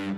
Hey, 0.00 0.08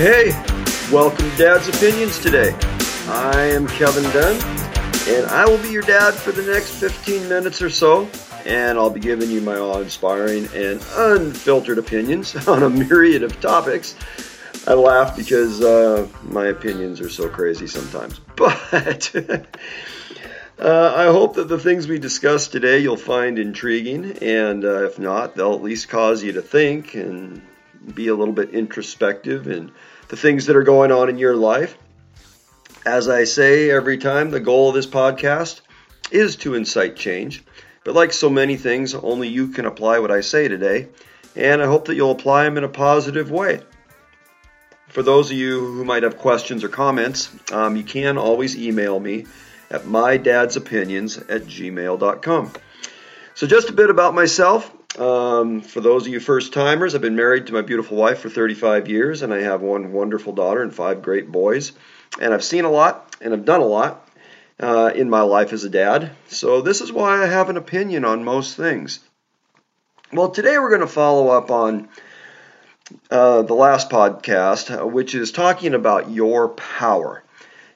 hey, 0.00 0.30
welcome 0.90 1.18
to 1.18 1.36
Dad's 1.36 1.68
Opinions 1.68 2.18
today. 2.18 2.56
I 3.08 3.42
am 3.52 3.66
Kevin 3.68 4.04
Dunn, 4.04 4.40
and 5.06 5.26
I 5.26 5.44
will 5.44 5.58
be 5.58 5.68
your 5.68 5.82
dad 5.82 6.14
for 6.14 6.32
the 6.32 6.50
next 6.50 6.70
15 6.76 7.28
minutes 7.28 7.60
or 7.60 7.68
so, 7.68 8.08
and 8.46 8.78
I'll 8.78 8.88
be 8.88 9.00
giving 9.00 9.30
you 9.30 9.42
my 9.42 9.58
awe 9.58 9.80
inspiring 9.80 10.48
and 10.54 10.82
unfiltered 10.96 11.76
opinions 11.76 12.34
on 12.48 12.62
a 12.62 12.70
myriad 12.70 13.22
of 13.22 13.38
topics. 13.42 13.96
I 14.64 14.74
laugh 14.74 15.16
because 15.16 15.60
uh, 15.60 16.06
my 16.22 16.46
opinions 16.46 17.00
are 17.00 17.08
so 17.08 17.28
crazy 17.28 17.66
sometimes. 17.66 18.20
But 18.36 19.14
uh, 20.58 20.94
I 20.96 21.06
hope 21.06 21.34
that 21.34 21.48
the 21.48 21.58
things 21.58 21.86
we 21.88 21.98
discuss 21.98 22.48
today 22.48 22.78
you'll 22.78 22.96
find 22.96 23.38
intriguing, 23.38 24.18
and 24.20 24.64
uh, 24.64 24.84
if 24.84 24.98
not, 24.98 25.34
they'll 25.34 25.54
at 25.54 25.62
least 25.62 25.88
cause 25.88 26.22
you 26.22 26.32
to 26.32 26.42
think 26.42 26.94
and 26.94 27.42
be 27.94 28.08
a 28.08 28.14
little 28.14 28.34
bit 28.34 28.50
introspective 28.50 29.48
in 29.48 29.72
the 30.08 30.16
things 30.16 30.46
that 30.46 30.56
are 30.56 30.62
going 30.62 30.92
on 30.92 31.08
in 31.08 31.18
your 31.18 31.36
life. 31.36 31.76
As 32.86 33.08
I 33.08 33.24
say 33.24 33.70
every 33.70 33.98
time, 33.98 34.30
the 34.30 34.40
goal 34.40 34.68
of 34.68 34.74
this 34.74 34.86
podcast 34.86 35.60
is 36.10 36.36
to 36.36 36.54
incite 36.54 36.96
change. 36.96 37.44
But 37.84 37.94
like 37.94 38.12
so 38.12 38.30
many 38.30 38.56
things, 38.56 38.94
only 38.94 39.28
you 39.28 39.48
can 39.48 39.66
apply 39.66 39.98
what 39.98 40.12
I 40.12 40.20
say 40.20 40.46
today, 40.46 40.88
and 41.34 41.60
I 41.60 41.66
hope 41.66 41.86
that 41.86 41.96
you'll 41.96 42.12
apply 42.12 42.44
them 42.44 42.58
in 42.58 42.64
a 42.64 42.68
positive 42.68 43.30
way. 43.30 43.62
For 44.92 45.02
those 45.02 45.30
of 45.30 45.38
you 45.38 45.58
who 45.58 45.84
might 45.86 46.02
have 46.02 46.18
questions 46.18 46.62
or 46.62 46.68
comments, 46.68 47.30
um, 47.50 47.76
you 47.76 47.82
can 47.82 48.18
always 48.18 48.54
email 48.58 49.00
me 49.00 49.24
at 49.70 49.84
mydadsopinions 49.84 51.18
at 51.30 51.44
gmail.com. 51.44 52.52
So, 53.34 53.46
just 53.46 53.70
a 53.70 53.72
bit 53.72 53.88
about 53.88 54.14
myself. 54.14 54.70
Um, 55.00 55.62
for 55.62 55.80
those 55.80 56.06
of 56.06 56.12
you 56.12 56.20
first 56.20 56.52
timers, 56.52 56.94
I've 56.94 57.00
been 57.00 57.16
married 57.16 57.46
to 57.46 57.54
my 57.54 57.62
beautiful 57.62 57.96
wife 57.96 58.18
for 58.18 58.28
35 58.28 58.90
years, 58.90 59.22
and 59.22 59.32
I 59.32 59.40
have 59.40 59.62
one 59.62 59.94
wonderful 59.94 60.34
daughter 60.34 60.62
and 60.62 60.74
five 60.74 61.00
great 61.00 61.32
boys. 61.32 61.72
And 62.20 62.34
I've 62.34 62.44
seen 62.44 62.66
a 62.66 62.70
lot 62.70 63.16
and 63.22 63.32
I've 63.32 63.46
done 63.46 63.62
a 63.62 63.64
lot 63.64 64.06
uh, 64.60 64.92
in 64.94 65.08
my 65.08 65.22
life 65.22 65.54
as 65.54 65.64
a 65.64 65.70
dad. 65.70 66.10
So, 66.28 66.60
this 66.60 66.82
is 66.82 66.92
why 66.92 67.22
I 67.22 67.26
have 67.28 67.48
an 67.48 67.56
opinion 67.56 68.04
on 68.04 68.24
most 68.24 68.58
things. 68.58 69.00
Well, 70.12 70.28
today 70.28 70.58
we're 70.58 70.68
going 70.68 70.82
to 70.82 70.86
follow 70.86 71.28
up 71.28 71.50
on 71.50 71.88
uh, 73.10 73.42
the 73.42 73.54
last 73.54 73.90
podcast, 73.90 74.80
uh, 74.80 74.86
which 74.86 75.14
is 75.14 75.32
talking 75.32 75.74
about 75.74 76.10
your 76.10 76.48
power. 76.50 77.22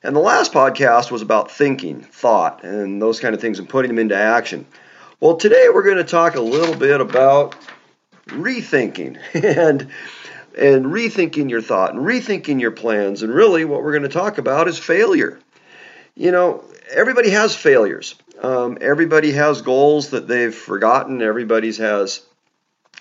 And 0.03 0.15
the 0.15 0.21
last 0.21 0.53
podcast 0.53 1.11
was 1.11 1.23
about 1.23 1.51
thinking, 1.51 2.01
thought, 2.01 2.63
and 2.65 3.01
those 3.03 3.21
kind 3.21 3.35
of 3.35 3.41
things 3.41 3.59
and 3.59 3.69
putting 3.69 3.89
them 3.89 3.99
into 3.99 4.17
action. 4.17 4.67
Well, 5.19 5.37
today 5.37 5.69
we're 5.73 5.83
going 5.83 5.97
to 5.97 6.05
talk 6.05 6.37
a 6.37 6.41
little 6.41 6.77
bit 6.77 7.01
about 7.01 7.57
rethinking 8.27 9.19
and 9.35 9.89
and 10.57 10.87
rethinking 10.87 11.51
your 11.51 11.61
thought 11.61 11.95
and 11.95 12.05
rethinking 12.05 12.61
your 12.61 12.71
plans. 12.71 13.23
And 13.23 13.33
really, 13.35 13.65
what 13.65 13.83
we're 13.83 13.93
going 13.93 14.03
to 14.05 14.09
talk 14.09 14.39
about 14.39 14.69
is 14.69 14.79
failure. 14.79 15.39
You 16.15 16.31
know, 16.31 16.65
everybody 16.91 17.31
has 17.31 17.55
failures. 17.55 18.15
Um, 18.43 18.79
everybody 18.81 19.33
has 19.33 19.63
goals 19.63 20.11
that 20.11 20.29
they've 20.29 20.55
forgotten. 20.55 21.21
Everybody's 21.21 21.79
has 21.79 22.23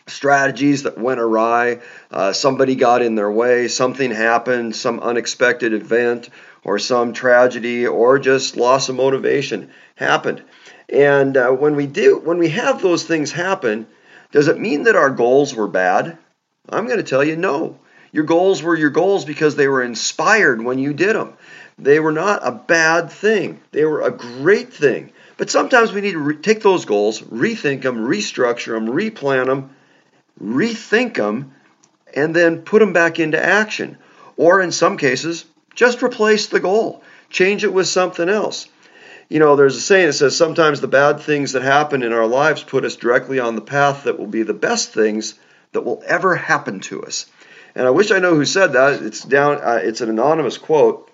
strategies 0.08 0.84
that 0.84 0.98
went 0.98 1.20
awry. 1.20 1.82
Uh, 2.12 2.34
somebody 2.34 2.76
got 2.76 3.02
in 3.02 3.16
their 3.16 3.32
way. 3.32 3.68
Something 3.68 4.12
happened. 4.12 4.76
Some 4.76 5.00
unexpected 5.00 5.74
event 5.74 6.30
or 6.64 6.80
some 6.80 7.14
tragedy 7.14 7.88
or 7.88 8.20
just 8.20 8.58
loss 8.58 8.90
of 8.90 8.96
motivation 8.96 9.72
happened. 9.96 10.44
And 10.90 11.36
uh, 11.38 11.50
when 11.52 11.76
we 11.76 11.88
do, 11.88 12.20
when 12.20 12.38
we 12.38 12.50
have 12.50 12.82
those 12.82 13.04
things 13.04 13.32
happen, 13.32 13.88
does 14.32 14.48
it 14.48 14.60
mean 14.60 14.84
that 14.84 14.96
our 14.96 15.10
goals 15.10 15.56
were 15.56 15.68
bad? 15.68 16.18
I'm 16.70 16.86
going 16.86 16.98
to 16.98 17.04
tell 17.04 17.24
you 17.24 17.36
no. 17.36 17.80
Your 18.12 18.24
goals 18.24 18.64
were 18.64 18.76
your 18.76 18.92
goals 18.92 19.26
because 19.26 19.56
they 19.56 19.68
were 19.68 19.84
inspired 19.84 20.64
when 20.64 20.80
you 20.80 20.94
did 20.94 21.16
them. 21.16 21.34
They 21.78 22.00
were 22.00 22.14
not 22.14 22.48
a 22.48 22.52
bad 22.52 23.12
thing. 23.12 23.60
They 23.72 23.84
were 23.84 24.02
a 24.02 24.12
great 24.12 24.74
thing. 24.74 25.12
But 25.38 25.50
sometimes 25.50 25.92
we 25.92 26.02
need 26.02 26.14
to 26.14 26.20
re- 26.20 26.38
take 26.38 26.62
those 26.62 26.86
goals, 26.86 27.22
rethink 27.22 27.82
them, 27.82 28.08
restructure 28.08 28.74
them, 28.74 28.88
replan 28.88 29.48
them, 29.48 29.76
rethink 30.42 31.16
them, 31.16 31.54
and 32.16 32.36
then 32.36 32.62
put 32.62 32.80
them 32.80 32.94
back 32.94 33.20
into 33.20 33.44
action. 33.44 33.98
Or 34.38 34.62
in 34.62 34.72
some 34.72 34.98
cases, 34.98 35.46
just 35.76 36.04
replace 36.04 36.48
the 36.48 36.60
goal, 36.60 37.04
change 37.30 37.64
it 37.64 37.74
with 37.74 37.88
something 37.88 38.30
else. 38.30 38.68
You 39.30 39.40
know, 39.40 39.56
there's 39.56 39.76
a 39.76 39.82
saying 39.82 40.08
that 40.08 40.14
says 40.14 40.38
sometimes 40.38 40.82
the 40.82 40.88
bad 40.88 41.20
things 41.20 41.54
that 41.54 41.64
happen 41.64 42.04
in 42.04 42.14
our 42.14 42.28
lives 42.28 42.64
put 42.64 42.86
us 42.86 42.96
directly 42.96 43.40
on 43.40 43.56
the 43.56 43.62
path 43.62 44.04
that 44.04 44.20
will 44.20 44.28
be 44.28 44.44
the 44.44 44.54
best 44.54 44.94
things 44.94 45.34
that 45.72 45.82
will 45.82 46.04
ever 46.06 46.36
happen 46.36 46.80
to 46.82 47.04
us. 47.04 47.26
And 47.74 47.88
I 47.88 47.90
wish 47.90 48.12
I 48.12 48.20
know 48.20 48.36
who 48.36 48.46
said 48.46 48.74
that. 48.74 49.02
It's 49.02 49.24
down. 49.24 49.60
Uh, 49.62 49.80
it's 49.84 50.02
an 50.02 50.10
anonymous 50.10 50.58
quote, 50.58 51.12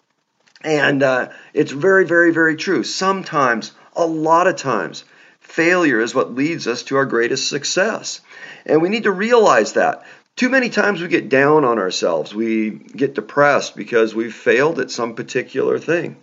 and 0.64 1.02
uh, 1.02 1.30
it's 1.54 1.72
very, 1.72 2.06
very, 2.06 2.32
very 2.32 2.56
true. 2.56 2.84
Sometimes, 2.84 3.72
a 3.96 4.06
lot 4.06 4.46
of 4.48 4.58
times, 4.58 5.04
failure 5.52 6.00
is 6.00 6.16
what 6.16 6.34
leads 6.34 6.68
us 6.68 6.84
to 6.84 6.96
our 6.98 7.06
greatest 7.06 7.48
success, 7.48 8.22
and 8.66 8.82
we 8.82 8.90
need 8.90 9.04
to 9.04 9.12
realize 9.12 9.74
that. 9.74 10.04
Too 10.36 10.50
many 10.50 10.70
times 10.70 11.02
we 11.02 11.08
get 11.08 11.30
down 11.30 11.66
on 11.66 11.78
ourselves. 11.78 12.34
We 12.34 12.70
get 12.70 13.16
depressed 13.16 13.76
because 13.76 14.16
we've 14.16 14.34
failed 14.34 14.80
at 14.80 14.90
some 14.90 15.14
particular 15.14 15.78
thing. 15.78 16.18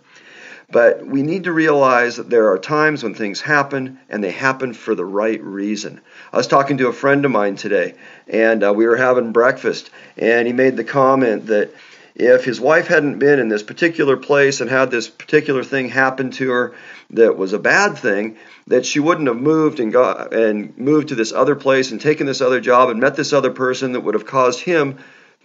But 0.71 1.05
we 1.05 1.23
need 1.23 1.45
to 1.45 1.51
realize 1.51 2.17
that 2.17 2.29
there 2.29 2.51
are 2.51 2.59
times 2.59 3.03
when 3.03 3.15
things 3.15 3.41
happen 3.41 3.99
and 4.09 4.23
they 4.23 4.31
happen 4.31 4.73
for 4.73 4.93
the 4.93 5.05
right 5.05 5.41
reason. 5.41 6.01
I 6.31 6.37
was 6.37 6.47
talking 6.47 6.77
to 6.77 6.87
a 6.87 6.93
friend 6.93 7.25
of 7.25 7.31
mine 7.31 7.55
today 7.55 7.95
and 8.27 8.63
uh, 8.63 8.73
we 8.73 8.85
were 8.85 8.97
having 8.97 9.31
breakfast 9.31 9.89
and 10.17 10.45
he 10.45 10.53
made 10.53 10.77
the 10.77 10.83
comment 10.83 11.47
that 11.47 11.73
if 12.15 12.43
his 12.43 12.59
wife 12.59 12.87
hadn't 12.87 13.19
been 13.19 13.39
in 13.39 13.49
this 13.49 13.63
particular 13.63 14.17
place 14.17 14.61
and 14.61 14.69
had 14.69 14.91
this 14.91 15.07
particular 15.07 15.63
thing 15.63 15.89
happen 15.89 16.31
to 16.31 16.49
her 16.49 16.75
that 17.11 17.37
was 17.37 17.53
a 17.53 17.59
bad 17.59 17.97
thing, 17.97 18.37
that 18.67 18.85
she 18.85 18.99
wouldn't 18.99 19.27
have 19.27 19.37
moved 19.37 19.79
and 19.79 19.91
got 19.91 20.33
and 20.33 20.77
moved 20.77 21.09
to 21.09 21.15
this 21.15 21.31
other 21.31 21.55
place 21.55 21.91
and 21.91 22.01
taken 22.01 22.25
this 22.27 22.41
other 22.41 22.59
job 22.59 22.89
and 22.89 22.99
met 22.99 23.15
this 23.15 23.33
other 23.33 23.51
person 23.51 23.93
that 23.93 24.01
would 24.01 24.13
have 24.13 24.25
caused 24.25 24.59
him 24.59 24.97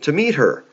to 0.02 0.12
meet 0.12 0.34
her 0.34 0.64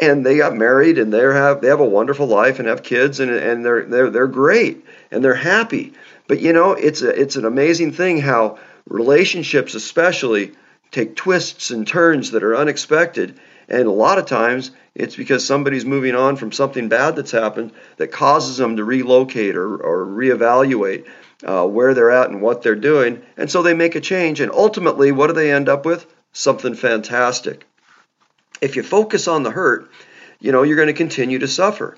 and 0.00 0.24
they 0.24 0.36
got 0.36 0.54
married 0.54 0.98
and 0.98 1.12
they 1.12 1.20
have 1.20 1.60
they 1.60 1.68
have 1.68 1.80
a 1.80 1.84
wonderful 1.84 2.26
life 2.26 2.58
and 2.58 2.68
have 2.68 2.82
kids 2.82 3.20
and 3.20 3.30
and 3.30 3.64
they're 3.64 3.84
they're 3.84 4.10
they're 4.10 4.26
great 4.26 4.84
and 5.10 5.24
they're 5.24 5.34
happy. 5.34 5.92
But 6.26 6.40
you 6.40 6.52
know, 6.52 6.72
it's 6.72 7.02
a 7.02 7.08
it's 7.08 7.36
an 7.36 7.44
amazing 7.44 7.92
thing 7.92 8.18
how 8.18 8.58
relationships 8.88 9.74
especially 9.74 10.52
take 10.90 11.16
twists 11.16 11.70
and 11.70 11.86
turns 11.86 12.32
that 12.32 12.42
are 12.42 12.56
unexpected 12.56 13.38
and 13.72 13.88
a 13.88 13.90
lot 13.90 14.18
of 14.18 14.26
times 14.26 14.70
it's 14.94 15.16
because 15.16 15.46
somebody's 15.46 15.86
moving 15.86 16.14
on 16.14 16.36
from 16.36 16.52
something 16.52 16.90
bad 16.90 17.16
that's 17.16 17.30
happened 17.30 17.72
that 17.96 18.12
causes 18.12 18.58
them 18.58 18.76
to 18.76 18.84
relocate 18.84 19.56
or, 19.56 19.76
or 19.76 20.06
reevaluate 20.06 21.06
uh, 21.42 21.66
where 21.66 21.94
they're 21.94 22.10
at 22.10 22.28
and 22.28 22.42
what 22.42 22.62
they're 22.62 22.74
doing. 22.74 23.22
And 23.38 23.50
so 23.50 23.62
they 23.62 23.72
make 23.72 23.94
a 23.94 24.00
change. 24.00 24.40
And 24.40 24.52
ultimately, 24.52 25.10
what 25.10 25.28
do 25.28 25.32
they 25.32 25.50
end 25.50 25.70
up 25.70 25.86
with? 25.86 26.06
Something 26.34 26.74
fantastic. 26.74 27.66
If 28.60 28.76
you 28.76 28.82
focus 28.82 29.26
on 29.26 29.42
the 29.42 29.50
hurt, 29.50 29.90
you 30.38 30.52
know, 30.52 30.62
you're 30.62 30.76
going 30.76 30.88
to 30.88 30.92
continue 30.92 31.38
to 31.38 31.48
suffer. 31.48 31.96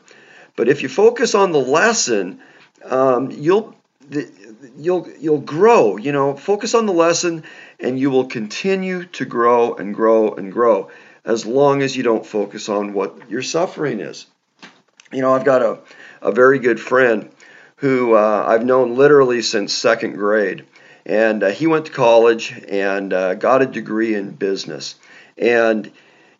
But 0.54 0.68
if 0.68 0.82
you 0.82 0.88
focus 0.88 1.34
on 1.34 1.50
the 1.50 1.58
lesson, 1.58 2.40
um, 2.84 3.32
you'll 3.32 3.74
you'll 4.78 5.08
you'll 5.18 5.40
grow. 5.40 5.96
You 5.96 6.12
know, 6.12 6.36
focus 6.36 6.74
on 6.74 6.86
the 6.86 6.92
lesson, 6.92 7.42
and 7.80 7.98
you 7.98 8.10
will 8.10 8.26
continue 8.26 9.06
to 9.06 9.24
grow 9.24 9.74
and 9.74 9.92
grow 9.92 10.32
and 10.34 10.52
grow 10.52 10.90
as 11.24 11.46
long 11.46 11.82
as 11.82 11.96
you 11.96 12.02
don't 12.02 12.26
focus 12.26 12.68
on 12.68 12.92
what 12.92 13.30
your 13.30 13.42
suffering 13.42 14.00
is. 14.00 14.26
You 15.12 15.20
know, 15.20 15.32
I've 15.32 15.44
got 15.44 15.62
a 15.62 15.78
a 16.24 16.32
very 16.32 16.58
good 16.58 16.80
friend 16.80 17.30
who 17.76 18.14
uh, 18.14 18.44
I've 18.48 18.64
known 18.64 18.96
literally 18.96 19.42
since 19.42 19.72
second 19.72 20.14
grade, 20.14 20.64
and 21.04 21.42
uh, 21.42 21.48
he 21.48 21.66
went 21.66 21.86
to 21.86 21.92
college 21.92 22.52
and 22.68 23.12
uh, 23.12 23.34
got 23.34 23.62
a 23.62 23.66
degree 23.66 24.14
in 24.14 24.30
business, 24.30 24.96
and 25.36 25.90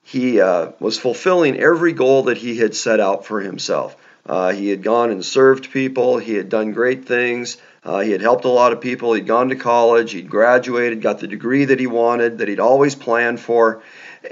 he 0.03 0.41
uh, 0.41 0.73
was 0.81 0.99
fulfilling 0.99 1.59
every 1.59 1.93
goal 1.93 2.25
that 2.25 2.39
he 2.39 2.57
had 2.57 2.75
set 2.75 2.99
out 2.99 3.27
for 3.27 3.41
himself. 3.41 3.97
Uh, 4.27 4.53
he 4.53 4.71
had 4.71 4.83
gone 4.83 5.11
and 5.11 5.25
served 5.25 5.71
people, 5.71 6.17
he 6.19 6.35
had 6.35 6.49
done 6.49 6.73
great 6.73 7.05
things, 7.05 7.59
uh, 7.85 8.01
he 8.01 8.11
had 8.11 8.21
helped 8.21 8.45
a 8.45 8.49
lot 8.49 8.73
of 8.73 8.81
people, 8.81 9.13
he'd 9.13 9.27
gone 9.27 9.51
to 9.51 9.57
college, 9.57 10.13
he'd 10.13 10.29
graduated, 10.29 11.03
got 11.03 11.19
the 11.19 11.27
degree 11.27 11.67
that 11.67 11.79
he 11.79 11.87
wanted, 11.87 12.39
that 12.39 12.49
he'd 12.49 12.61
always 12.61 12.95
planned 12.95 13.39
for, 13.39 13.83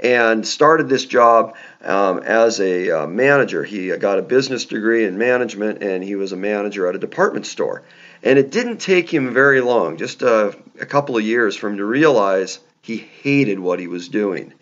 and 0.01 0.47
started 0.47 0.89
this 0.89 1.05
job 1.05 1.55
um, 1.83 2.19
as 2.19 2.59
a 2.59 2.89
uh, 2.89 3.07
manager. 3.07 3.63
He 3.63 3.95
got 3.97 4.17
a 4.17 4.23
business 4.23 4.65
degree 4.65 5.05
in 5.05 5.17
management 5.17 5.83
and 5.83 6.03
he 6.03 6.15
was 6.15 6.31
a 6.31 6.37
manager 6.37 6.87
at 6.87 6.95
a 6.95 6.99
department 6.99 7.45
store. 7.45 7.83
And 8.23 8.39
it 8.39 8.49
didn't 8.49 8.77
take 8.77 9.13
him 9.13 9.33
very 9.33 9.61
long, 9.61 9.97
just 9.97 10.23
a, 10.23 10.57
a 10.79 10.85
couple 10.85 11.17
of 11.17 11.23
years, 11.23 11.55
for 11.55 11.69
him 11.69 11.77
to 11.77 11.85
realize 11.85 12.59
he 12.81 12.97
hated 12.97 13.59
what 13.59 13.79
he 13.79 13.87
was 13.87 14.09
doing 14.09 14.53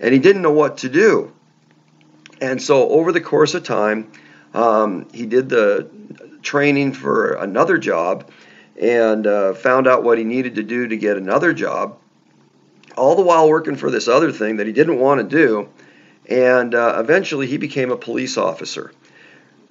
and 0.00 0.12
he 0.12 0.18
didn't 0.18 0.42
know 0.42 0.52
what 0.52 0.78
to 0.78 0.88
do. 0.88 1.32
And 2.40 2.60
so, 2.60 2.88
over 2.90 3.12
the 3.12 3.20
course 3.20 3.54
of 3.54 3.64
time, 3.64 4.10
Um, 4.54 5.08
he 5.12 5.26
did 5.26 5.48
the 5.48 5.90
training 6.42 6.92
for 6.92 7.34
another 7.34 7.76
job 7.76 8.30
and 8.80 9.26
uh, 9.26 9.54
found 9.54 9.86
out 9.86 10.04
what 10.04 10.18
he 10.18 10.24
needed 10.24 10.54
to 10.56 10.62
do 10.62 10.88
to 10.88 10.96
get 10.96 11.16
another 11.16 11.52
job, 11.52 11.98
all 12.96 13.16
the 13.16 13.22
while 13.22 13.48
working 13.48 13.76
for 13.76 13.90
this 13.90 14.08
other 14.08 14.32
thing 14.32 14.56
that 14.56 14.66
he 14.66 14.72
didn't 14.72 14.98
want 14.98 15.20
to 15.20 15.36
do. 15.36 15.68
And 16.28 16.74
uh, 16.74 16.96
eventually 16.98 17.46
he 17.46 17.58
became 17.58 17.90
a 17.90 17.96
police 17.96 18.38
officer. 18.38 18.92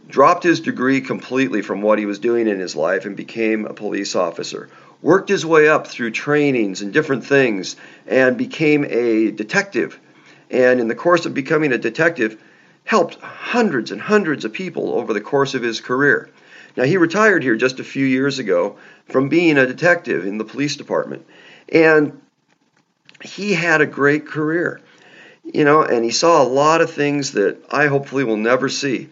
Dropped 0.07 0.44
his 0.44 0.59
degree 0.59 1.00
completely 1.00 1.62
from 1.62 1.81
what 1.81 1.97
he 1.97 2.06
was 2.06 2.19
doing 2.19 2.47
in 2.47 2.59
his 2.59 2.75
life 2.75 3.06
and 3.06 3.15
became 3.15 3.65
a 3.65 3.74
police 3.74 4.15
officer. 4.15 4.69
Worked 5.01 5.29
his 5.29 5.45
way 5.45 5.68
up 5.69 5.88
through 5.88 6.12
trainings 6.12 6.81
and 6.81 6.94
different 6.94 7.25
things 7.25 7.77
and 8.06 8.38
became 8.38 8.86
a 8.86 9.31
detective. 9.31 10.00
And 10.51 10.79
in 10.79 10.88
the 10.88 10.95
course 10.95 11.25
of 11.25 11.33
becoming 11.33 11.71
a 11.71 11.77
detective, 11.77 12.38
helped 12.85 13.15
hundreds 13.15 13.91
and 13.91 14.01
hundreds 14.01 14.45
of 14.45 14.53
people 14.53 14.94
over 14.94 15.13
the 15.13 15.21
course 15.21 15.53
of 15.53 15.62
his 15.62 15.81
career. 15.81 16.30
Now, 16.75 16.83
he 16.83 16.97
retired 16.97 17.44
here 17.44 17.56
just 17.56 17.80
a 17.80 17.83
few 17.83 18.06
years 18.06 18.39
ago 18.39 18.77
from 19.09 19.30
being 19.30 19.57
a 19.57 19.68
detective 19.68 20.25
in 20.25 20.38
the 20.38 20.45
police 20.45 20.75
department. 20.75 21.25
And 21.69 22.21
he 23.21 23.53
had 23.53 23.81
a 23.81 23.85
great 23.85 24.27
career, 24.27 24.81
you 25.44 25.63
know, 25.63 25.83
and 25.83 26.03
he 26.03 26.12
saw 26.12 26.41
a 26.41 26.47
lot 26.47 26.81
of 26.81 26.91
things 26.91 27.33
that 27.33 27.63
I 27.71 27.88
hopefully 27.88 28.24
will 28.24 28.38
never 28.38 28.69
see. 28.69 29.09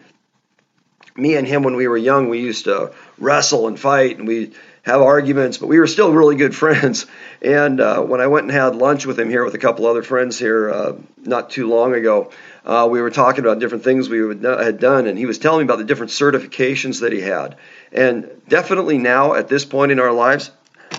Me 1.16 1.36
and 1.36 1.46
him, 1.46 1.62
when 1.62 1.76
we 1.76 1.88
were 1.88 1.96
young, 1.96 2.28
we 2.28 2.40
used 2.40 2.64
to 2.64 2.92
wrestle 3.18 3.68
and 3.68 3.78
fight, 3.78 4.18
and 4.18 4.26
we 4.26 4.52
have 4.82 5.00
arguments, 5.00 5.58
but 5.58 5.68
we 5.68 5.78
were 5.78 5.86
still 5.86 6.12
really 6.12 6.36
good 6.36 6.54
friends. 6.62 7.06
And 7.40 7.80
uh, 7.80 8.02
when 8.02 8.20
I 8.20 8.26
went 8.26 8.44
and 8.44 8.52
had 8.52 8.76
lunch 8.76 9.06
with 9.06 9.18
him 9.18 9.30
here 9.30 9.44
with 9.44 9.54
a 9.54 9.58
couple 9.58 9.86
other 9.86 10.02
friends 10.02 10.38
here 10.38 10.70
uh, 10.70 10.96
not 11.18 11.50
too 11.50 11.68
long 11.68 11.94
ago, 11.94 12.30
uh, 12.64 12.88
we 12.90 13.00
were 13.00 13.10
talking 13.10 13.40
about 13.44 13.58
different 13.58 13.84
things 13.84 14.08
we 14.08 14.20
had 14.20 14.78
done, 14.78 15.06
and 15.06 15.18
he 15.18 15.26
was 15.26 15.38
telling 15.38 15.60
me 15.60 15.64
about 15.64 15.78
the 15.78 15.84
different 15.84 16.12
certifications 16.12 17.00
that 17.00 17.12
he 17.12 17.20
had. 17.20 17.56
And 17.92 18.30
definitely 18.48 18.98
now, 18.98 19.34
at 19.34 19.48
this 19.48 19.64
point 19.64 19.90
in 19.90 19.98
our 19.98 20.12
lives, 20.12 20.50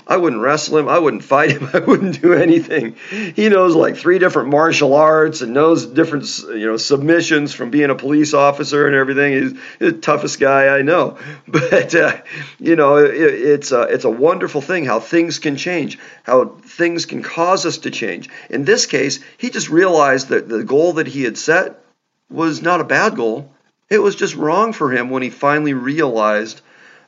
I 0.05 0.17
wouldn't 0.17 0.41
wrestle 0.41 0.77
him. 0.77 0.89
I 0.89 0.99
wouldn't 0.99 1.23
fight 1.23 1.51
him. 1.51 1.69
I 1.73 1.79
wouldn't 1.79 2.21
do 2.21 2.33
anything. 2.33 2.95
He 3.09 3.49
knows 3.49 3.75
like 3.75 3.95
three 3.95 4.19
different 4.19 4.49
martial 4.49 4.93
arts 4.93 5.41
and 5.41 5.53
knows 5.53 5.85
different, 5.85 6.25
you 6.49 6.65
know, 6.65 6.77
submissions 6.77 7.53
from 7.53 7.69
being 7.69 7.89
a 7.89 7.95
police 7.95 8.33
officer 8.33 8.87
and 8.87 8.95
everything. 8.95 9.33
He's, 9.33 9.53
the 9.79 9.93
toughest 9.93 10.39
guy 10.39 10.77
I 10.77 10.81
know. 10.81 11.17
But 11.47 11.93
uh, 11.93 12.21
you 12.59 12.75
know, 12.75 12.97
it, 12.97 13.13
it's 13.13 13.71
a, 13.71 13.83
it's 13.83 14.05
a 14.05 14.09
wonderful 14.09 14.61
thing 14.61 14.85
how 14.85 14.99
things 14.99 15.39
can 15.39 15.55
change, 15.55 15.99
how 16.23 16.57
things 16.63 17.05
can 17.05 17.21
cause 17.21 17.65
us 17.65 17.79
to 17.79 17.91
change. 17.91 18.29
In 18.49 18.65
this 18.65 18.85
case, 18.85 19.19
he 19.37 19.49
just 19.49 19.69
realized 19.69 20.29
that 20.29 20.49
the 20.49 20.63
goal 20.63 20.93
that 20.93 21.07
he 21.07 21.23
had 21.23 21.37
set 21.37 21.83
was 22.29 22.61
not 22.61 22.81
a 22.81 22.85
bad 22.85 23.15
goal. 23.15 23.51
It 23.89 23.99
was 23.99 24.15
just 24.15 24.35
wrong 24.35 24.73
for 24.73 24.91
him 24.91 25.09
when 25.09 25.21
he 25.21 25.29
finally 25.29 25.73
realized 25.73 26.61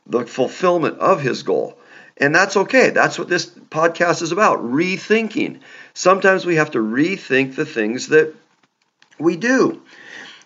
the 0.06 0.24
fulfillment 0.24 0.98
of 0.98 1.20
his 1.20 1.42
goal. 1.42 1.75
And 2.18 2.34
that's 2.34 2.56
okay. 2.56 2.90
That's 2.90 3.18
what 3.18 3.28
this 3.28 3.46
podcast 3.46 4.22
is 4.22 4.32
about 4.32 4.60
rethinking. 4.60 5.60
Sometimes 5.92 6.46
we 6.46 6.56
have 6.56 6.70
to 6.70 6.78
rethink 6.78 7.56
the 7.56 7.66
things 7.66 8.08
that 8.08 8.34
we 9.18 9.36
do. 9.36 9.82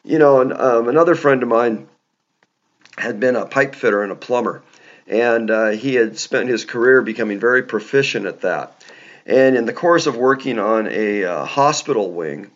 You 0.03 0.19
know, 0.19 0.41
and, 0.41 0.53
um, 0.53 0.89
another 0.89 1.15
friend 1.15 1.43
of 1.43 1.49
mine 1.49 1.87
had 2.99 3.21
been 3.21 3.37
a 3.37 3.47
pipe 3.47 3.75
fitter 3.75 4.03
and 4.03 4.11
a 4.11 4.17
plumber, 4.17 4.63
and 5.07 5.51
uh, 5.51 5.69
he 5.71 5.95
had 5.95 6.19
spent 6.19 6.49
his 6.49 6.65
career 6.65 7.03
becoming 7.03 7.39
very 7.39 7.63
proficient 7.63 8.27
at 8.27 8.41
that. 8.41 8.85
And 9.27 9.57
in 9.57 9.67
the 9.67 9.73
course 9.73 10.07
of 10.07 10.17
working 10.17 10.59
on 10.59 10.89
a 10.91 11.25
uh, 11.25 11.45
hospital 11.45 12.11
wing, 12.11 12.51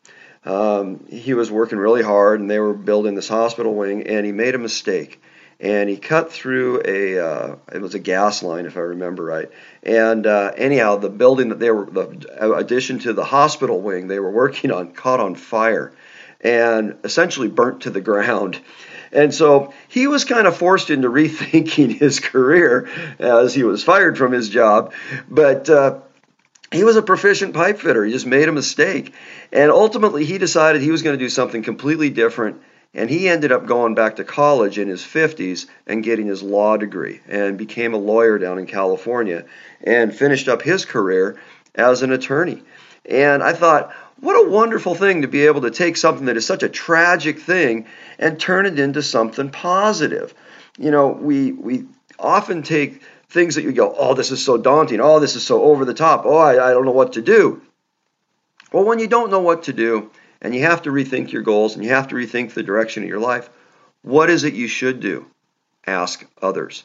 um, 0.44 1.06
he 1.08 1.34
was 1.34 1.50
working 1.50 1.78
really 1.78 2.02
hard, 2.02 2.40
and 2.40 2.50
they 2.50 2.58
were 2.58 2.74
building 2.74 3.14
this 3.14 3.28
hospital 3.28 3.74
wing, 3.74 4.06
and 4.06 4.26
he 4.26 4.32
made 4.32 4.54
a 4.54 4.58
mistake 4.58 5.20
and 5.60 5.88
he 5.88 5.96
cut 5.96 6.32
through 6.32 6.82
a 6.84 7.18
uh, 7.18 7.56
it 7.72 7.80
was 7.80 7.94
a 7.94 7.98
gas 7.98 8.42
line 8.42 8.66
if 8.66 8.76
I 8.76 8.80
remember 8.80 9.24
right. 9.24 9.50
And 9.82 10.26
uh, 10.26 10.52
anyhow, 10.56 10.96
the 10.96 11.10
building 11.10 11.50
that 11.50 11.58
they 11.58 11.70
were 11.70 11.86
the 11.86 12.54
addition 12.56 12.98
to 13.00 13.12
the 13.12 13.24
hospital 13.24 13.80
wing 13.80 14.08
they 14.08 14.18
were 14.18 14.30
working 14.30 14.70
on 14.70 14.92
caught 14.92 15.20
on 15.20 15.34
fire 15.34 15.92
and 16.40 16.96
essentially 17.04 17.48
burnt 17.48 17.82
to 17.82 17.90
the 17.90 18.00
ground. 18.00 18.60
And 19.12 19.32
so 19.32 19.72
he 19.88 20.08
was 20.08 20.24
kind 20.24 20.46
of 20.46 20.56
forced 20.56 20.90
into 20.90 21.08
rethinking 21.08 21.92
his 21.98 22.20
career 22.20 22.88
as 23.18 23.54
he 23.54 23.62
was 23.62 23.84
fired 23.84 24.18
from 24.18 24.32
his 24.32 24.48
job. 24.48 24.92
But 25.30 25.70
uh, 25.70 26.00
he 26.72 26.82
was 26.82 26.96
a 26.96 27.02
proficient 27.02 27.54
pipe 27.54 27.78
fitter. 27.78 28.04
He 28.04 28.12
just 28.12 28.26
made 28.26 28.48
a 28.48 28.52
mistake. 28.52 29.14
And 29.52 29.70
ultimately, 29.70 30.24
he 30.24 30.38
decided 30.38 30.82
he 30.82 30.90
was 30.90 31.02
going 31.02 31.16
to 31.16 31.24
do 31.24 31.28
something 31.28 31.62
completely 31.62 32.10
different 32.10 32.60
and 32.94 33.10
he 33.10 33.28
ended 33.28 33.50
up 33.50 33.66
going 33.66 33.94
back 33.94 34.16
to 34.16 34.24
college 34.24 34.78
in 34.78 34.88
his 34.88 35.02
50s 35.02 35.66
and 35.86 36.04
getting 36.04 36.26
his 36.26 36.42
law 36.42 36.76
degree 36.76 37.20
and 37.28 37.58
became 37.58 37.92
a 37.92 37.98
lawyer 37.98 38.38
down 38.38 38.58
in 38.58 38.66
California 38.66 39.44
and 39.82 40.14
finished 40.14 40.48
up 40.48 40.62
his 40.62 40.84
career 40.84 41.40
as 41.74 42.02
an 42.02 42.12
attorney. 42.12 42.62
And 43.04 43.42
I 43.42 43.52
thought, 43.52 43.92
what 44.20 44.46
a 44.46 44.48
wonderful 44.48 44.94
thing 44.94 45.22
to 45.22 45.28
be 45.28 45.46
able 45.46 45.62
to 45.62 45.70
take 45.70 45.96
something 45.96 46.26
that 46.26 46.36
is 46.36 46.46
such 46.46 46.62
a 46.62 46.68
tragic 46.68 47.40
thing 47.40 47.86
and 48.18 48.38
turn 48.38 48.64
it 48.64 48.78
into 48.78 49.02
something 49.02 49.50
positive. 49.50 50.32
You 50.78 50.90
know, 50.90 51.08
we 51.08 51.52
we 51.52 51.86
often 52.18 52.62
take 52.62 53.02
things 53.28 53.56
that 53.56 53.62
you 53.62 53.72
go, 53.72 53.92
oh, 53.96 54.14
this 54.14 54.30
is 54.30 54.44
so 54.44 54.56
daunting. 54.56 55.00
Oh, 55.00 55.18
this 55.18 55.34
is 55.34 55.44
so 55.44 55.64
over 55.64 55.84
the 55.84 55.94
top. 55.94 56.22
Oh, 56.24 56.36
I, 56.36 56.70
I 56.70 56.72
don't 56.72 56.84
know 56.84 56.92
what 56.92 57.14
to 57.14 57.22
do. 57.22 57.60
Well, 58.72 58.84
when 58.84 59.00
you 59.00 59.08
don't 59.08 59.30
know 59.30 59.40
what 59.40 59.64
to 59.64 59.72
do, 59.72 60.10
and 60.44 60.54
you 60.54 60.60
have 60.60 60.82
to 60.82 60.92
rethink 60.92 61.32
your 61.32 61.42
goals 61.42 61.74
and 61.74 61.82
you 61.82 61.90
have 61.90 62.08
to 62.08 62.14
rethink 62.14 62.52
the 62.52 62.62
direction 62.62 63.02
of 63.02 63.08
your 63.08 63.18
life. 63.18 63.48
What 64.02 64.28
is 64.28 64.44
it 64.44 64.52
you 64.52 64.68
should 64.68 65.00
do? 65.00 65.26
Ask 65.86 66.24
others. 66.40 66.84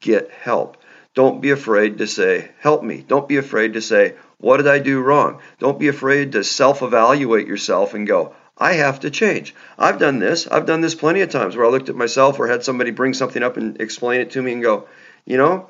Get 0.00 0.30
help. 0.30 0.78
Don't 1.14 1.42
be 1.42 1.50
afraid 1.50 1.98
to 1.98 2.06
say, 2.06 2.50
Help 2.58 2.82
me. 2.82 3.04
Don't 3.06 3.28
be 3.28 3.36
afraid 3.36 3.74
to 3.74 3.82
say, 3.82 4.14
What 4.38 4.56
did 4.56 4.66
I 4.66 4.78
do 4.78 5.00
wrong? 5.00 5.40
Don't 5.60 5.78
be 5.78 5.88
afraid 5.88 6.32
to 6.32 6.42
self 6.42 6.82
evaluate 6.82 7.46
yourself 7.46 7.92
and 7.92 8.06
go, 8.06 8.34
I 8.56 8.74
have 8.74 9.00
to 9.00 9.10
change. 9.10 9.54
I've 9.78 9.98
done 9.98 10.18
this. 10.18 10.46
I've 10.46 10.66
done 10.66 10.80
this 10.80 10.94
plenty 10.94 11.20
of 11.20 11.28
times 11.28 11.56
where 11.56 11.66
I 11.66 11.70
looked 11.70 11.90
at 11.90 11.96
myself 11.96 12.38
or 12.38 12.48
had 12.48 12.64
somebody 12.64 12.90
bring 12.90 13.12
something 13.12 13.42
up 13.42 13.56
and 13.58 13.80
explain 13.80 14.22
it 14.22 14.30
to 14.32 14.42
me 14.42 14.52
and 14.54 14.62
go, 14.62 14.88
You 15.26 15.36
know, 15.36 15.68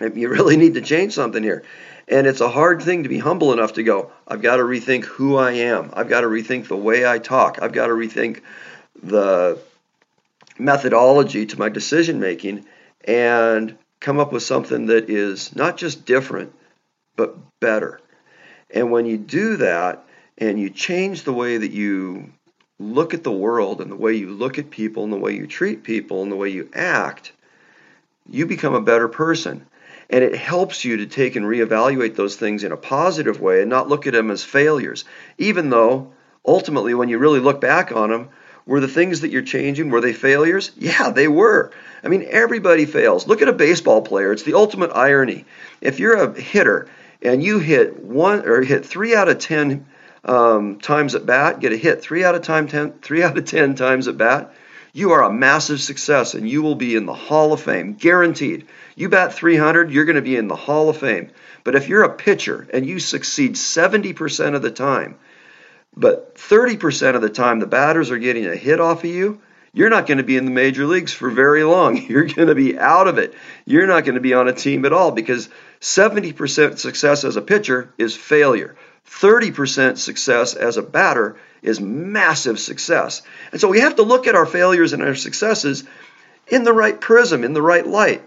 you 0.00 0.28
really 0.30 0.56
need 0.56 0.74
to 0.74 0.80
change 0.80 1.14
something 1.14 1.42
here. 1.42 1.62
And 2.08 2.26
it's 2.26 2.40
a 2.40 2.48
hard 2.48 2.82
thing 2.82 3.04
to 3.04 3.08
be 3.08 3.18
humble 3.18 3.52
enough 3.52 3.74
to 3.74 3.82
go, 3.82 4.10
I've 4.26 4.42
got 4.42 4.56
to 4.56 4.62
rethink 4.62 5.04
who 5.04 5.36
I 5.36 5.52
am. 5.52 5.90
I've 5.92 6.08
got 6.08 6.22
to 6.22 6.26
rethink 6.26 6.66
the 6.66 6.76
way 6.76 7.06
I 7.06 7.18
talk. 7.18 7.58
I've 7.62 7.72
got 7.72 7.86
to 7.86 7.92
rethink 7.92 8.40
the 9.02 9.58
methodology 10.58 11.46
to 11.46 11.58
my 11.58 11.68
decision 11.68 12.20
making 12.20 12.66
and 13.04 13.76
come 14.00 14.18
up 14.18 14.32
with 14.32 14.42
something 14.42 14.86
that 14.86 15.08
is 15.08 15.54
not 15.54 15.76
just 15.76 16.04
different, 16.04 16.52
but 17.16 17.36
better. 17.60 18.00
And 18.70 18.90
when 18.90 19.06
you 19.06 19.18
do 19.18 19.56
that 19.58 20.04
and 20.38 20.58
you 20.58 20.70
change 20.70 21.22
the 21.22 21.32
way 21.32 21.56
that 21.58 21.70
you 21.70 22.32
look 22.78 23.14
at 23.14 23.24
the 23.24 23.32
world 23.32 23.80
and 23.80 23.90
the 23.90 23.96
way 23.96 24.14
you 24.14 24.30
look 24.30 24.58
at 24.58 24.70
people 24.70 25.04
and 25.04 25.12
the 25.12 25.18
way 25.18 25.34
you 25.34 25.46
treat 25.46 25.82
people 25.82 26.22
and 26.22 26.32
the 26.32 26.36
way 26.36 26.48
you 26.48 26.68
act, 26.72 27.32
you 28.28 28.46
become 28.46 28.74
a 28.74 28.80
better 28.80 29.08
person. 29.08 29.66
And 30.10 30.24
it 30.24 30.34
helps 30.34 30.84
you 30.84 30.98
to 30.98 31.06
take 31.06 31.36
and 31.36 31.46
reevaluate 31.46 32.16
those 32.16 32.36
things 32.36 32.64
in 32.64 32.72
a 32.72 32.76
positive 32.76 33.40
way 33.40 33.60
and 33.60 33.70
not 33.70 33.88
look 33.88 34.06
at 34.06 34.12
them 34.12 34.30
as 34.30 34.42
failures. 34.42 35.04
Even 35.38 35.70
though 35.70 36.12
ultimately, 36.44 36.94
when 36.94 37.08
you 37.08 37.18
really 37.18 37.40
look 37.40 37.60
back 37.60 37.92
on 37.92 38.10
them, 38.10 38.28
were 38.66 38.80
the 38.80 38.88
things 38.88 39.20
that 39.20 39.30
you're 39.30 39.42
changing, 39.42 39.90
were 39.90 40.00
they 40.00 40.12
failures? 40.12 40.70
Yeah, 40.76 41.10
they 41.10 41.28
were. 41.28 41.72
I 42.04 42.08
mean, 42.08 42.26
everybody 42.28 42.86
fails. 42.86 43.26
Look 43.26 43.42
at 43.42 43.48
a 43.48 43.52
baseball 43.52 44.02
player. 44.02 44.32
It's 44.32 44.42
the 44.42 44.54
ultimate 44.54 44.90
irony. 44.94 45.44
If 45.80 45.98
you're 45.98 46.16
a 46.16 46.40
hitter 46.40 46.88
and 47.22 47.42
you 47.42 47.58
hit 47.58 48.02
one 48.02 48.46
or 48.46 48.62
hit 48.62 48.86
three 48.86 49.14
out 49.14 49.28
of 49.28 49.38
ten 49.38 49.86
um, 50.24 50.78
times 50.78 51.14
at 51.14 51.26
bat, 51.26 51.60
get 51.60 51.72
a 51.72 51.76
hit 51.76 52.02
three 52.02 52.24
out 52.24 52.34
of 52.34 52.42
time 52.42 52.68
ten, 52.68 52.92
three 53.00 53.22
out 53.24 53.36
of 53.36 53.44
ten 53.44 53.74
times 53.74 54.08
at 54.08 54.16
bat, 54.16 54.54
you 54.92 55.12
are 55.12 55.22
a 55.22 55.32
massive 55.32 55.80
success 55.80 56.34
and 56.34 56.48
you 56.48 56.62
will 56.62 56.74
be 56.74 56.96
in 56.96 57.06
the 57.06 57.14
Hall 57.14 57.52
of 57.52 57.60
Fame, 57.60 57.94
guaranteed. 57.94 58.66
You 58.96 59.08
bat 59.08 59.32
300, 59.32 59.90
you're 59.90 60.04
going 60.04 60.16
to 60.16 60.22
be 60.22 60.36
in 60.36 60.48
the 60.48 60.56
Hall 60.56 60.88
of 60.88 60.96
Fame. 60.96 61.30
But 61.64 61.76
if 61.76 61.88
you're 61.88 62.02
a 62.02 62.14
pitcher 62.14 62.68
and 62.72 62.86
you 62.86 62.98
succeed 62.98 63.54
70% 63.54 64.54
of 64.54 64.62
the 64.62 64.70
time, 64.70 65.16
but 65.96 66.34
30% 66.36 67.14
of 67.14 67.22
the 67.22 67.28
time 67.28 67.58
the 67.58 67.66
batters 67.66 68.10
are 68.10 68.18
getting 68.18 68.46
a 68.46 68.56
hit 68.56 68.80
off 68.80 69.04
of 69.04 69.10
you, 69.10 69.40
you're 69.72 69.90
not 69.90 70.06
going 70.06 70.18
to 70.18 70.24
be 70.24 70.36
in 70.36 70.44
the 70.44 70.50
major 70.50 70.86
leagues 70.86 71.12
for 71.12 71.30
very 71.30 71.62
long. 71.62 71.96
You're 72.08 72.26
going 72.26 72.48
to 72.48 72.54
be 72.56 72.76
out 72.76 73.06
of 73.06 73.18
it. 73.18 73.34
You're 73.64 73.86
not 73.86 74.04
going 74.04 74.16
to 74.16 74.20
be 74.20 74.34
on 74.34 74.48
a 74.48 74.52
team 74.52 74.84
at 74.84 74.92
all 74.92 75.12
because 75.12 75.48
70% 75.80 76.78
success 76.78 77.24
as 77.24 77.36
a 77.36 77.42
pitcher 77.42 77.92
is 77.96 78.16
failure. 78.16 78.76
30% 79.08 79.98
success 79.98 80.54
as 80.54 80.76
a 80.76 80.82
batter 80.82 81.36
is 81.62 81.80
massive 81.80 82.58
success. 82.58 83.22
And 83.52 83.60
so 83.60 83.68
we 83.68 83.80
have 83.80 83.96
to 83.96 84.02
look 84.02 84.26
at 84.26 84.34
our 84.34 84.46
failures 84.46 84.92
and 84.92 85.02
our 85.02 85.14
successes 85.14 85.84
in 86.48 86.64
the 86.64 86.72
right 86.72 86.98
prism, 87.00 87.44
in 87.44 87.52
the 87.52 87.62
right 87.62 87.86
light. 87.86 88.22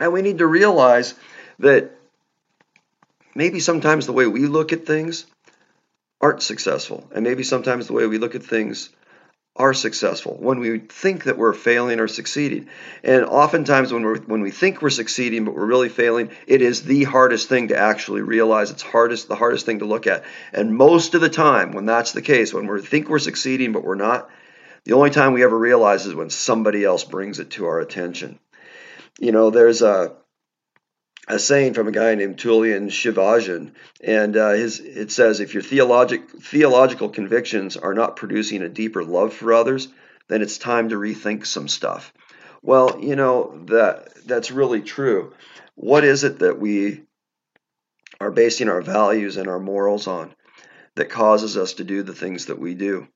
And 0.00 0.12
we 0.12 0.22
need 0.22 0.38
to 0.38 0.46
realize 0.46 1.14
that 1.58 1.92
maybe 3.34 3.60
sometimes 3.60 4.06
the 4.06 4.12
way 4.12 4.26
we 4.26 4.46
look 4.46 4.72
at 4.72 4.86
things 4.86 5.26
aren't 6.20 6.42
successful. 6.42 7.08
And 7.14 7.24
maybe 7.24 7.42
sometimes 7.42 7.86
the 7.86 7.92
way 7.92 8.06
we 8.06 8.18
look 8.18 8.34
at 8.34 8.42
things 8.42 8.90
are 9.54 9.74
successful, 9.74 10.36
when 10.40 10.60
we 10.60 10.78
think 10.78 11.24
that 11.24 11.36
we're 11.36 11.52
failing 11.52 12.00
or 12.00 12.08
succeeding. 12.08 12.68
And 13.04 13.24
oftentimes 13.24 13.92
when 13.92 14.04
we 14.04 14.18
when 14.20 14.40
we 14.40 14.50
think 14.50 14.80
we're 14.80 14.88
succeeding 14.88 15.44
but 15.44 15.54
we're 15.54 15.66
really 15.66 15.90
failing, 15.90 16.30
it 16.46 16.62
is 16.62 16.82
the 16.84 17.04
hardest 17.04 17.50
thing 17.50 17.68
to 17.68 17.76
actually 17.76 18.22
realize. 18.22 18.70
It's 18.70 18.82
hardest 18.82 19.28
the 19.28 19.36
hardest 19.36 19.66
thing 19.66 19.80
to 19.80 19.84
look 19.84 20.06
at. 20.06 20.24
And 20.54 20.74
most 20.74 21.14
of 21.14 21.20
the 21.20 21.28
time 21.28 21.72
when 21.72 21.84
that's 21.84 22.12
the 22.12 22.22
case, 22.22 22.54
when 22.54 22.66
we 22.66 22.80
think 22.80 23.10
we're 23.10 23.18
succeeding 23.18 23.72
but 23.72 23.84
we're 23.84 23.94
not, 23.94 24.30
the 24.84 24.94
only 24.94 25.10
time 25.10 25.34
we 25.34 25.44
ever 25.44 25.58
realize 25.58 26.06
is 26.06 26.14
when 26.14 26.30
somebody 26.30 26.82
else 26.82 27.04
brings 27.04 27.38
it 27.38 27.50
to 27.50 27.66
our 27.66 27.80
attention. 27.80 28.38
You 29.20 29.32
know, 29.32 29.50
there's 29.50 29.82
a 29.82 30.16
a 31.28 31.38
saying 31.38 31.74
from 31.74 31.88
a 31.88 31.92
guy 31.92 32.14
named 32.14 32.36
Tullian 32.36 32.86
Tchividjian, 32.86 33.72
and 34.02 34.36
uh, 34.36 34.50
his 34.50 34.80
it 34.80 35.12
says, 35.12 35.40
if 35.40 35.54
your 35.54 35.62
theologic 35.62 36.28
theological 36.30 37.08
convictions 37.08 37.76
are 37.76 37.94
not 37.94 38.16
producing 38.16 38.62
a 38.62 38.68
deeper 38.68 39.04
love 39.04 39.32
for 39.32 39.52
others, 39.52 39.88
then 40.28 40.42
it's 40.42 40.58
time 40.58 40.88
to 40.88 40.96
rethink 40.96 41.46
some 41.46 41.68
stuff. 41.68 42.12
Well, 42.60 42.98
you 43.00 43.16
know 43.16 43.64
that 43.66 44.26
that's 44.26 44.50
really 44.50 44.82
true. 44.82 45.32
What 45.74 46.04
is 46.04 46.24
it 46.24 46.40
that 46.40 46.58
we 46.58 47.02
are 48.20 48.30
basing 48.30 48.68
our 48.68 48.82
values 48.82 49.36
and 49.36 49.48
our 49.48 49.58
morals 49.60 50.06
on 50.06 50.34
that 50.94 51.10
causes 51.10 51.56
us 51.56 51.74
to 51.74 51.84
do 51.84 52.02
the 52.02 52.14
things 52.14 52.46
that 52.46 52.58
we 52.58 52.74
do? 52.74 53.08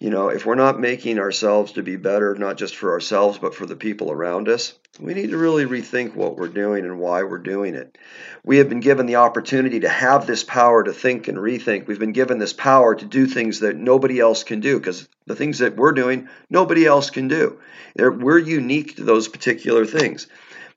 You 0.00 0.08
know, 0.08 0.28
if 0.30 0.46
we're 0.46 0.54
not 0.54 0.80
making 0.80 1.18
ourselves 1.18 1.72
to 1.72 1.82
be 1.82 1.96
better, 1.96 2.34
not 2.34 2.56
just 2.56 2.74
for 2.74 2.92
ourselves, 2.92 3.38
but 3.38 3.54
for 3.54 3.66
the 3.66 3.76
people 3.76 4.10
around 4.10 4.48
us, 4.48 4.72
we 4.98 5.12
need 5.12 5.30
to 5.30 5.36
really 5.36 5.66
rethink 5.66 6.14
what 6.14 6.36
we're 6.36 6.48
doing 6.48 6.86
and 6.86 6.98
why 6.98 7.22
we're 7.22 7.36
doing 7.38 7.74
it. 7.74 7.98
We 8.42 8.56
have 8.56 8.70
been 8.70 8.80
given 8.80 9.04
the 9.04 9.16
opportunity 9.16 9.80
to 9.80 9.90
have 9.90 10.26
this 10.26 10.42
power 10.42 10.82
to 10.82 10.94
think 10.94 11.28
and 11.28 11.36
rethink. 11.36 11.86
We've 11.86 11.98
been 11.98 12.12
given 12.12 12.38
this 12.38 12.54
power 12.54 12.94
to 12.94 13.04
do 13.04 13.26
things 13.26 13.60
that 13.60 13.76
nobody 13.76 14.18
else 14.18 14.42
can 14.42 14.60
do 14.60 14.78
because 14.78 15.06
the 15.26 15.36
things 15.36 15.58
that 15.58 15.76
we're 15.76 15.92
doing, 15.92 16.30
nobody 16.48 16.86
else 16.86 17.10
can 17.10 17.28
do. 17.28 17.60
We're 17.94 18.38
unique 18.38 18.96
to 18.96 19.04
those 19.04 19.28
particular 19.28 19.84
things. 19.84 20.28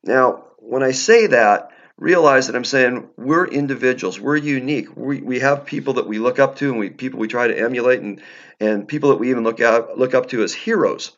Now, 0.04 0.44
when 0.58 0.84
I 0.84 0.92
say 0.92 1.28
that, 1.28 1.72
realize 1.98 2.48
that 2.48 2.56
I'm 2.56 2.66
saying 2.66 3.10
we're 3.18 3.46
individuals, 3.46 4.20
we're 4.20 4.38
unique. 4.38 4.96
We, 4.96 5.22
we 5.22 5.40
have 5.40 5.66
people 5.66 5.94
that 5.96 6.08
we 6.08 6.20
look 6.20 6.40
up 6.40 6.58
to 6.58 6.70
and 6.70 6.80
we 6.80 6.90
people 6.90 7.20
we 7.20 7.28
try 7.28 7.48
to 7.48 7.60
emulate 7.60 8.02
and 8.02 8.22
and 8.60 8.88
people 8.88 9.10
that 9.10 9.20
we 9.20 9.30
even 9.30 9.44
look 9.44 9.62
out 9.62 9.98
look 9.98 10.14
up 10.14 10.30
to 10.30 10.44
as 10.44 10.54
heroes. 10.54 11.16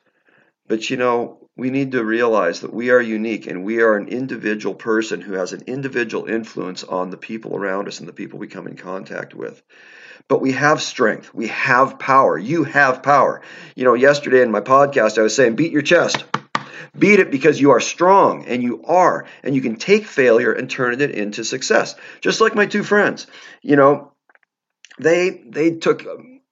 But 0.68 0.90
you 0.90 0.98
know, 0.98 1.48
we 1.56 1.70
need 1.70 1.94
to 1.94 2.04
realize 2.04 2.62
that 2.62 2.74
we 2.74 2.90
are 2.90 3.02
unique 3.02 3.48
and 3.48 3.64
we 3.64 3.82
are 3.82 3.96
an 3.96 4.10
individual 4.10 4.76
person 4.76 5.22
who 5.22 5.34
has 5.34 5.54
an 5.54 5.64
individual 5.68 6.26
influence 6.26 6.84
on 6.84 7.10
the 7.10 7.18
people 7.18 7.56
around 7.56 7.88
us 7.88 8.00
and 8.00 8.08
the 8.08 8.14
people 8.14 8.40
we 8.40 8.48
come 8.48 8.68
in 8.68 8.76
contact 8.76 9.34
with. 9.34 9.62
But 10.28 10.42
we 10.42 10.54
have 10.54 10.82
strength. 10.82 11.34
We 11.34 11.48
have 11.48 12.00
power. 12.00 12.38
You 12.38 12.64
have 12.64 13.04
power. 13.04 13.42
You 13.76 13.86
know, 13.86 13.94
yesterday 13.94 14.42
in 14.42 14.52
my 14.52 14.62
podcast, 14.62 15.18
I 15.18 15.22
was 15.22 15.36
saying, 15.36 15.56
beat 15.56 15.72
your 15.72 15.84
chest. 15.84 16.26
Beat 16.98 17.20
it 17.20 17.32
because 17.32 17.60
you 17.60 17.72
are 17.72 17.80
strong, 17.80 18.46
and 18.46 18.62
you 18.62 18.84
are, 18.84 19.26
and 19.44 19.56
you 19.56 19.62
can 19.62 19.76
take 19.76 20.06
failure 20.06 20.52
and 20.52 20.70
turn 20.70 21.00
it 21.00 21.12
into 21.12 21.44
success. 21.44 21.96
Just 22.22 22.42
like 22.42 22.56
my 22.56 22.66
two 22.66 22.84
friends, 22.84 23.28
you 23.62 23.76
know, 23.76 24.12
they 25.00 25.44
they 25.46 25.72
took 25.72 26.06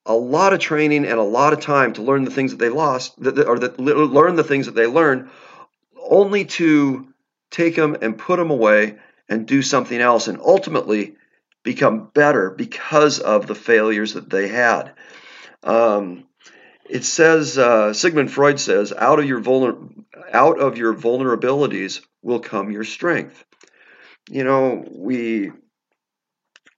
a 0.06 0.14
lot 0.14 0.52
of 0.52 0.58
training 0.58 1.06
and 1.06 1.18
a 1.18 1.22
lot 1.22 1.52
of 1.52 1.60
time 1.60 1.94
to 1.94 2.02
learn 2.02 2.24
the 2.24 2.30
things 2.30 2.50
that 2.50 2.58
they 2.58 2.68
lost, 2.68 3.14
or 3.18 3.58
that 3.58 3.78
learn 3.78 4.36
the 4.36 4.44
things 4.44 4.66
that 4.66 4.74
they 4.74 4.86
learned, 4.86 5.30
only 6.08 6.44
to 6.44 7.08
take 7.50 7.76
them 7.76 7.96
and 8.02 8.18
put 8.18 8.36
them 8.36 8.50
away 8.50 8.96
and 9.28 9.46
do 9.46 9.62
something 9.62 10.00
else, 10.00 10.28
and 10.28 10.40
ultimately 10.40 11.16
become 11.62 12.10
better 12.12 12.50
because 12.50 13.18
of 13.18 13.46
the 13.46 13.54
failures 13.54 14.14
that 14.14 14.28
they 14.28 14.48
had. 14.48 14.92
Um, 15.62 16.24
it 16.88 17.04
says 17.04 17.58
uh, 17.58 17.92
Sigmund 17.92 18.30
Freud 18.32 18.60
says, 18.60 18.92
out 18.92 19.18
of 19.18 19.24
your 19.24 19.40
vulner- 19.40 20.04
out 20.32 20.58
of 20.58 20.78
your 20.78 20.94
vulnerabilities 20.94 22.00
will 22.22 22.40
come 22.40 22.70
your 22.70 22.84
strength. 22.84 23.44
You 24.30 24.44
know, 24.44 24.84
we 24.90 25.52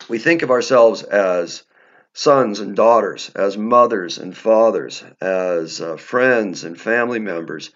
we 0.08 0.18
think 0.18 0.42
of 0.42 0.50
ourselves 0.50 1.02
as 1.02 1.64
sons 2.12 2.60
and 2.60 2.75
daughters, 2.75 3.30
as 3.34 3.58
mothers 3.58 4.18
and 4.18 4.36
fathers, 4.36 5.04
as 5.20 5.80
uh, 5.80 5.96
friends 5.96 6.64
and 6.64 6.80
family 6.80 7.18
members, 7.18 7.70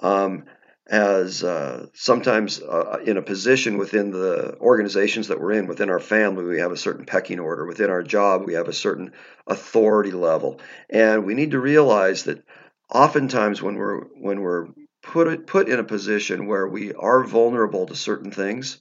um, 0.00 0.44
as 0.88 1.44
uh, 1.44 1.86
sometimes 1.94 2.60
uh, 2.60 2.98
in 3.04 3.16
a 3.16 3.22
position 3.22 3.78
within 3.78 4.10
the 4.10 4.56
organizations 4.58 5.28
that 5.28 5.40
we're 5.40 5.52
in, 5.52 5.66
within 5.66 5.90
our 5.90 6.00
family, 6.00 6.44
we 6.44 6.58
have 6.58 6.72
a 6.72 6.76
certain 6.76 7.04
pecking 7.04 7.38
order. 7.38 7.64
Within 7.66 7.90
our 7.90 8.02
job, 8.02 8.44
we 8.44 8.54
have 8.54 8.68
a 8.68 8.72
certain 8.72 9.12
authority 9.46 10.10
level, 10.10 10.60
and 10.90 11.24
we 11.24 11.34
need 11.34 11.52
to 11.52 11.60
realize 11.60 12.24
that 12.24 12.42
oftentimes 12.90 13.62
when 13.62 13.76
we're 13.76 14.00
when 14.20 14.40
we're 14.40 14.68
put 15.02 15.46
put 15.46 15.68
in 15.68 15.78
a 15.78 15.84
position 15.84 16.46
where 16.46 16.66
we 16.66 16.92
are 16.92 17.24
vulnerable 17.24 17.86
to 17.86 17.94
certain 17.94 18.32
things, 18.32 18.80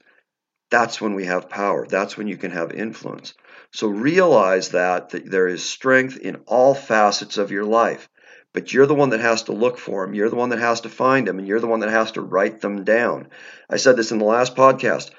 that's 0.71 0.99
when 0.99 1.13
we 1.13 1.25
have 1.25 1.49
power. 1.49 1.85
That's 1.87 2.17
when 2.17 2.27
you 2.27 2.37
can 2.37 2.51
have 2.51 2.71
influence. 2.71 3.33
So 3.73 3.87
realize 3.87 4.69
that, 4.69 5.09
that 5.09 5.29
there 5.29 5.47
is 5.47 5.63
strength 5.63 6.17
in 6.17 6.37
all 6.47 6.73
facets 6.73 7.37
of 7.37 7.51
your 7.51 7.65
life. 7.65 8.09
But 8.53 8.73
you're 8.73 8.85
the 8.85 8.95
one 8.95 9.11
that 9.11 9.21
has 9.21 9.43
to 9.43 9.53
look 9.53 9.77
for 9.77 10.05
them. 10.05 10.13
You're 10.13 10.29
the 10.29 10.35
one 10.35 10.49
that 10.49 10.59
has 10.59 10.81
to 10.81 10.89
find 10.89 11.27
them, 11.27 11.39
and 11.39 11.47
you're 11.47 11.59
the 11.59 11.67
one 11.67 11.79
that 11.81 11.89
has 11.89 12.11
to 12.13 12.21
write 12.21 12.61
them 12.61 12.83
down. 12.83 13.29
I 13.69 13.77
said 13.77 13.95
this 13.95 14.11
in 14.11 14.17
the 14.17 14.25
last 14.25 14.55
podcast. 14.55 15.11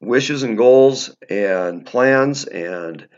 Wishes 0.00 0.42
and 0.42 0.58
goals 0.58 1.14
and 1.30 1.86
plans 1.86 2.44
and 2.44 3.08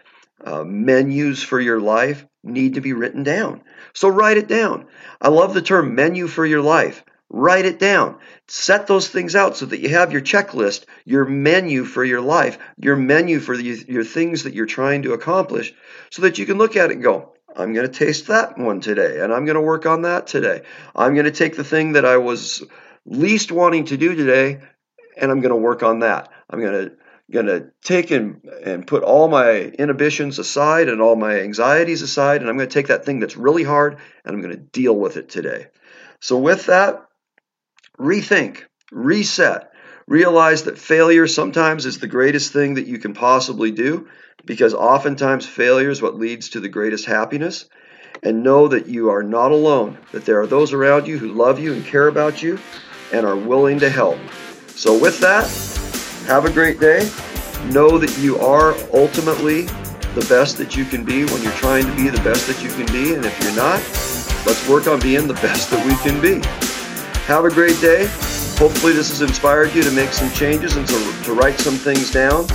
uh, 0.45 0.63
menus 0.65 1.43
for 1.43 1.59
your 1.59 1.81
life 1.81 2.27
need 2.43 2.75
to 2.75 2.81
be 2.81 2.93
written 2.93 3.23
down. 3.23 3.63
So 3.95 4.09
write 4.09 4.37
it 4.37 4.49
down. 4.49 4.87
I 5.21 5.29
love 5.29 5.55
the 5.55 5.63
term 5.63 5.95
menu 5.95 6.29
for 6.29 6.45
your 6.45 6.63
life. 6.63 7.03
Write 7.31 7.65
it 7.65 7.79
down. 7.79 8.19
Set 8.47 8.87
those 8.87 9.09
things 9.09 9.35
out 9.35 9.57
so 9.57 9.67
that 9.67 9.81
you 9.81 9.89
have 9.89 10.13
your 10.13 10.21
checklist, 10.21 10.85
your 11.05 11.25
menu 11.25 11.85
for 11.85 12.05
your 12.05 12.21
life, 12.21 12.59
your 12.77 12.97
menu 12.97 13.41
for 13.41 13.57
the, 13.57 13.85
your 13.89 14.05
things 14.05 14.45
that 14.45 14.55
you're 14.55 14.67
trying 14.67 15.03
to 15.03 15.15
accomplish, 15.15 15.75
so 16.11 16.23
that 16.23 16.39
you 16.39 16.47
can 16.47 16.59
look 16.59 16.77
at 16.77 16.91
it 16.91 16.95
and 16.95 17.03
go, 17.03 17.34
I'm 17.57 17.73
going 17.73 17.87
to 17.87 17.93
taste 17.93 18.29
that 18.29 18.59
one 18.59 18.81
today, 18.81 19.21
and 19.21 19.33
I'm 19.33 19.45
going 19.45 19.57
to 19.57 19.61
work 19.61 19.87
on 19.87 20.03
that 20.03 20.27
today. 20.27 20.63
I'm 20.95 21.15
going 21.15 21.27
to 21.27 21.31
take 21.31 21.57
the 21.57 21.65
thing 21.65 21.93
that 21.93 22.05
I 22.05 22.17
was 22.17 22.63
least 23.07 23.53
wanting 23.53 23.87
to 23.87 23.97
do 23.97 24.15
today, 24.15 24.61
and 25.17 25.31
I'm 25.31 25.41
going 25.41 25.51
to 25.51 25.57
work 25.57 25.83
on 25.83 26.01
that. 26.01 26.31
I'm 26.51 26.61
going 26.61 26.89
to 26.89 26.97
going 27.31 27.47
to 27.47 27.71
take 27.83 28.11
and, 28.11 28.45
and 28.65 28.87
put 28.87 29.03
all 29.03 29.29
my 29.29 29.63
inhibitions 29.63 30.39
aside 30.39 30.89
and 30.89 31.01
all 31.01 31.17
my 31.17 31.41
anxieties 31.41 32.03
aside, 32.03 32.41
and 32.41 32.51
I'm 32.51 32.57
going 32.57 32.69
to 32.69 32.75
take 32.75 32.89
that 32.89 33.05
thing 33.05 33.19
that's 33.19 33.37
really 33.37 33.63
hard 33.63 33.99
and 34.25 34.35
I'm 34.35 34.43
going 34.43 34.55
to 34.55 34.61
deal 34.61 34.95
with 34.95 35.17
it 35.17 35.31
today. 35.31 35.69
So, 36.21 36.39
with 36.39 36.67
that, 36.67 37.07
rethink, 37.99 38.65
reset, 38.93 39.73
realize 40.07 40.65
that 40.65 40.79
failure 40.79 41.27
sometimes 41.27 41.87
is 41.87 41.99
the 41.99 42.07
greatest 42.07 42.53
thing 42.53 42.75
that 42.75 42.87
you 42.87 42.99
can 42.99 43.15
possibly 43.15 43.71
do 43.71 44.09
because 44.45 44.75
oftentimes 44.75 45.47
failure 45.47 45.91
is 45.91 46.03
what 46.03 46.17
leads 46.19 46.51
to 46.51 46.61
the 46.61 46.69
greatest 46.69 47.07
happiness. 47.07 47.67
And 48.23 48.43
know 48.43 48.69
that 48.69 48.87
you 48.87 49.11
are 49.11 49.23
not 49.23 49.51
alone, 49.51 49.99
that 50.13 50.25
there 50.25 50.41
are 50.41 50.47
those 50.47 50.73
around 50.73 51.07
you 51.07 51.19
who 51.19 51.33
love 51.33 51.59
you 51.59 51.75
and 51.75 51.85
care 51.85 52.09
about 52.09 52.43
you 52.43 52.59
and 53.13 53.27
are 53.27 53.37
willing 53.37 53.79
to 53.81 53.91
help. 53.91 54.19
So, 54.69 54.97
with 54.97 55.19
that, 55.21 55.47
have 56.27 56.45
a 56.45 56.51
great 56.51 56.81
day. 56.81 57.11
Know 57.73 57.99
that 57.99 58.17
you 58.19 58.39
are 58.39 58.75
ultimately 58.95 59.63
the 60.15 60.25
best 60.29 60.59
that 60.59 60.77
you 60.77 60.85
can 60.85 61.05
be 61.05 61.25
when 61.25 61.43
you're 61.43 61.53
trying 61.53 61.85
to 61.85 61.97
be 61.97 62.09
the 62.09 62.23
best 62.23 62.47
that 62.47 62.63
you 62.63 62.71
can 62.71 62.87
be. 62.87 63.15
And 63.15 63.25
if 63.25 63.39
you're 63.43 63.55
not, 63.57 63.81
let's 64.47 64.67
work 64.69 64.87
on 64.87 65.01
being 65.01 65.27
the 65.27 65.35
best 65.43 65.71
that 65.71 65.85
we 65.85 65.95
can 66.09 66.21
be. 66.21 66.47
Have 67.27 67.45
a 67.45 67.51
great 67.51 67.81
day. 67.81 68.07
Hopefully, 68.57 68.93
this 68.93 69.11
has 69.11 69.23
inspired 69.23 69.75
you 69.75 69.83
to 69.83 69.91
make 69.91 70.13
some 70.13 70.31
changes 70.31 70.77
and 70.77 70.87
to, 70.87 71.23
to 71.25 71.35
write 71.35 71.59
some 71.59 71.75
things 71.75 72.11
down, 72.11 72.47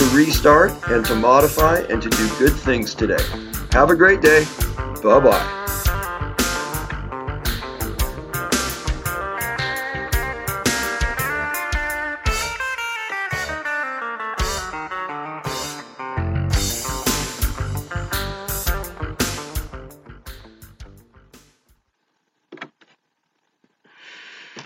to 0.00 0.06
restart 0.16 0.72
and 0.88 1.04
to 1.04 1.14
modify 1.14 1.80
and 1.90 2.00
to 2.00 2.08
do 2.08 2.28
good 2.38 2.54
things 2.54 2.94
today. 2.94 3.22
Have 3.72 3.90
a 3.90 3.94
great 3.94 4.22
day. 4.22 4.46
Bye 5.02 5.20
bye. 5.20 5.59